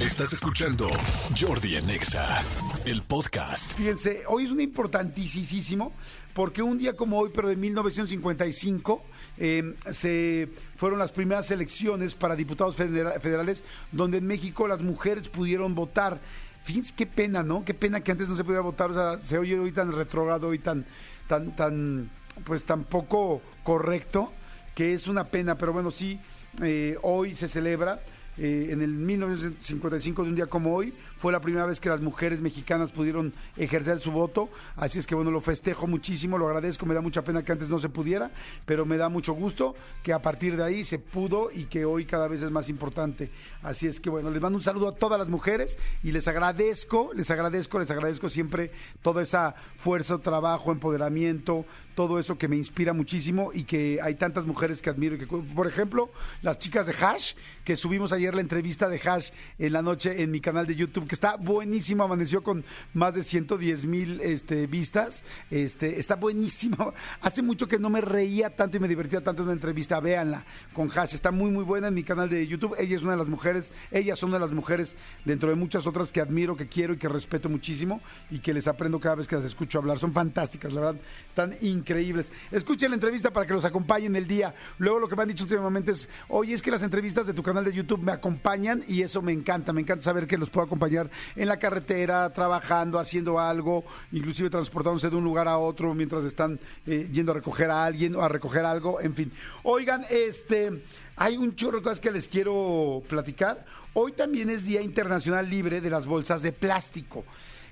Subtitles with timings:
[0.00, 0.88] Estás escuchando
[1.38, 2.42] Jordi Anexa,
[2.86, 3.72] el podcast.
[3.74, 5.92] Fíjense, hoy es un importantísimo
[6.32, 9.02] porque un día como hoy, pero de 1955,
[9.38, 15.28] eh, se fueron las primeras elecciones para diputados federa- federales donde en México las mujeres
[15.28, 16.20] pudieron votar.
[16.62, 17.64] Fíjense qué pena, ¿no?
[17.64, 18.90] Qué pena que antes no se podía votar.
[18.90, 20.86] O sea, se oye hoy tan retrógrado y tan,
[21.28, 22.10] tan, tan,
[22.44, 24.32] pues tan poco correcto
[24.74, 25.56] que es una pena.
[25.58, 26.18] Pero bueno, sí,
[26.62, 28.00] eh, hoy se celebra.
[28.42, 32.00] Eh, en el 1955, de un día como hoy, fue la primera vez que las
[32.00, 34.48] mujeres mexicanas pudieron ejercer su voto.
[34.76, 36.86] Así es que bueno, lo festejo muchísimo, lo agradezco.
[36.86, 38.30] Me da mucha pena que antes no se pudiera,
[38.64, 42.06] pero me da mucho gusto que a partir de ahí se pudo y que hoy
[42.06, 43.30] cada vez es más importante.
[43.62, 47.10] Así es que bueno, les mando un saludo a todas las mujeres y les agradezco,
[47.14, 48.70] les agradezco, les agradezco siempre
[49.02, 54.46] toda esa fuerza, trabajo, empoderamiento, todo eso que me inspira muchísimo y que hay tantas
[54.46, 55.16] mujeres que admiro.
[55.16, 57.34] y Que, por ejemplo, las chicas de Hash,
[57.64, 61.06] que subimos ayer la entrevista de Hash en la noche en mi canal de YouTube,
[61.06, 65.24] que está buenísimo, amaneció con más de 110 mil este, vistas.
[65.50, 66.94] Este, está buenísimo.
[67.20, 70.00] Hace mucho que no me reía tanto y me divertía tanto en una entrevista.
[70.00, 71.14] Véanla con Hash.
[71.14, 72.74] Está muy, muy buena en mi canal de YouTube.
[72.78, 75.86] Ella es una de las mujeres, ellas son una de las mujeres dentro de muchas
[75.86, 78.00] otras que admiro, que quiero y que respeto muchísimo
[78.30, 79.98] y que les aprendo cada vez que las escucho hablar.
[79.98, 81.00] Son fantásticas, la verdad.
[81.28, 82.32] Están increíbles.
[82.50, 84.54] Escuchen la entrevista para que los acompañen el día.
[84.78, 87.42] Luego lo que me han dicho últimamente es, oye, es que las entrevistas de tu
[87.42, 89.72] canal de YouTube me acompañan y eso me encanta.
[89.72, 95.10] Me encanta saber que los puedo acompañar en la carretera, trabajando, haciendo algo, inclusive transportándose
[95.10, 98.28] de un lugar a otro mientras están eh, yendo a recoger a alguien o a
[98.28, 99.32] recoger algo, en fin.
[99.62, 100.84] Oigan, este,
[101.16, 103.64] hay un chorro de cosas que les quiero platicar.
[103.94, 107.24] Hoy también es Día Internacional Libre de las Bolsas de Plástico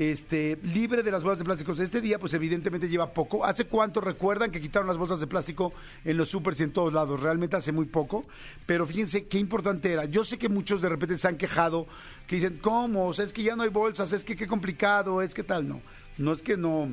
[0.00, 1.72] este, libre de las bolsas de plástico.
[1.72, 3.44] Este día, pues evidentemente lleva poco.
[3.44, 5.74] ¿Hace cuánto recuerdan que quitaron las bolsas de plástico
[6.06, 7.20] en los supers y en todos lados?
[7.20, 8.24] Realmente hace muy poco.
[8.64, 10.06] Pero fíjense qué importante era.
[10.06, 11.86] Yo sé que muchos de repente se han quejado,
[12.26, 13.08] que dicen, ¿cómo?
[13.08, 15.68] O sea, es que ya no hay bolsas, es que qué complicado, es que tal.
[15.68, 15.82] No,
[16.16, 16.88] no es que no.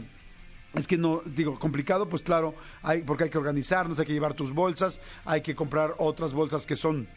[0.73, 4.33] Es que no, digo, complicado, pues claro, hay, porque hay que organizarnos, hay que llevar
[4.33, 7.07] tus bolsas, hay que comprar otras bolsas que son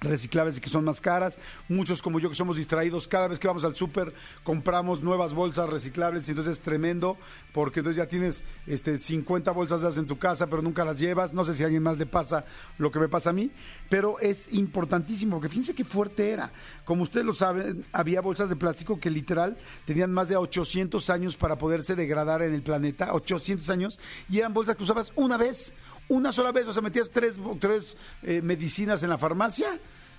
[0.00, 1.38] reciclables que son más caras.
[1.68, 4.14] Muchos como yo que somos distraídos, cada vez que vamos al súper
[4.44, 7.16] compramos nuevas bolsas reciclables y entonces es tremendo
[7.52, 10.98] porque entonces ya tienes este 50 bolsas de esas en tu casa, pero nunca las
[10.98, 11.32] llevas.
[11.32, 12.44] No sé si a alguien más le pasa
[12.78, 13.50] lo que me pasa a mí,
[13.88, 16.52] pero es importantísimo porque fíjense qué fuerte era.
[16.84, 21.36] Como ustedes lo saben, había bolsas de plástico que literal tenían más de 800 años
[21.36, 23.98] para poderse degradar en el planeta, 800 años,
[24.28, 25.72] y eran bolsas que usabas una vez
[26.08, 29.78] una sola vez, o sea, metías tres, tres eh, medicinas en la farmacia,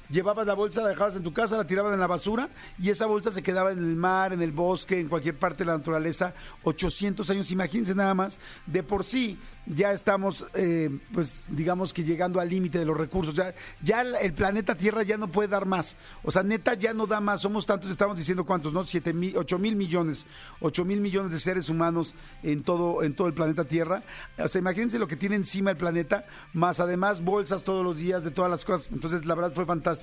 [0.09, 3.05] llevabas la bolsa, la dejabas en tu casa, la tiraban en la basura y esa
[3.05, 6.33] bolsa se quedaba en el mar, en el bosque, en cualquier parte de la naturaleza,
[6.63, 12.39] 800 años, imagínense nada más, de por sí ya estamos, eh, pues digamos que llegando
[12.39, 15.97] al límite de los recursos, ya, ya el planeta Tierra ya no puede dar más,
[16.23, 18.85] o sea, neta ya no da más, somos tantos, estamos diciendo cuántos, ¿no?
[18.85, 20.25] Siete mil, ocho mil millones,
[20.61, 24.03] ocho mil millones de seres humanos en todo, en todo el planeta Tierra,
[24.37, 28.23] o sea, imagínense lo que tiene encima el planeta, más además bolsas todos los días
[28.23, 29.96] de todas las cosas, entonces la verdad fue fantástico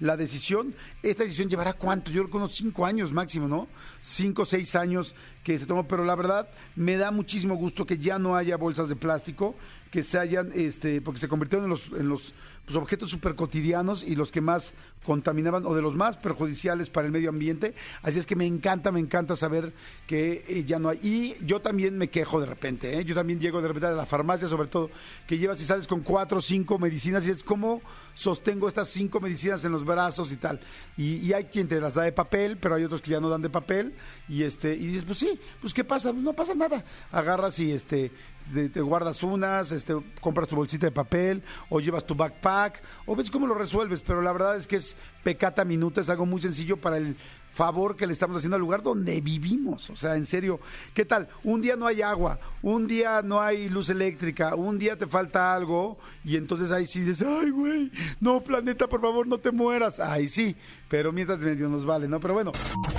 [0.00, 3.68] la decisión, esta decisión llevará cuánto, yo creo cinco años máximo, ¿no?
[4.00, 5.14] Cinco, seis años
[5.44, 8.88] que se tomó, pero la verdad me da muchísimo gusto que ya no haya bolsas
[8.88, 9.54] de plástico,
[9.90, 12.32] que se hayan, este, porque se convirtieron en los, en los
[12.64, 14.74] pues, objetos súper cotidianos y los que más
[15.04, 17.74] contaminaban o de los más perjudiciales para el medio ambiente.
[18.02, 19.72] Así es que me encanta, me encanta saber
[20.06, 21.00] que eh, ya no hay.
[21.02, 23.04] Y yo también me quejo de repente, ¿eh?
[23.04, 24.90] yo también llego de repente a la farmacia, sobre todo,
[25.26, 27.82] que llevas y sales con cuatro o cinco medicinas y es como
[28.14, 30.60] sostengo estas cinco medicinas en los brazos y tal.
[30.96, 33.28] Y, y, hay quien te las da de papel, pero hay otros que ya no
[33.28, 33.94] dan de papel.
[34.28, 36.84] Y este, y dices, pues sí, pues qué pasa, pues no pasa nada.
[37.10, 38.12] Agarras y este
[38.52, 43.16] te, te guardas unas, este, compras tu bolsita de papel, o llevas tu backpack, o
[43.16, 46.40] ves cómo lo resuelves, pero la verdad es que es pecata minuta, es algo muy
[46.40, 47.16] sencillo para el
[47.52, 49.90] favor que le estamos haciendo al lugar donde vivimos.
[49.90, 50.60] O sea, en serio,
[50.94, 51.28] ¿qué tal?
[51.44, 55.54] Un día no hay agua, un día no hay luz eléctrica, un día te falta
[55.54, 57.90] algo y entonces ahí sí dices, ay, güey,
[58.20, 60.00] no, planeta, por favor, no te mueras.
[60.00, 60.56] Ahí sí,
[60.88, 62.20] pero mientras medio nos vale, ¿no?
[62.20, 62.52] Pero bueno.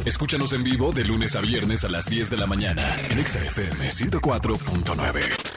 [0.06, 3.90] Escúchanos en vivo de lunes a viernes a las 10 de la mañana en XFM
[3.90, 5.51] 104.9.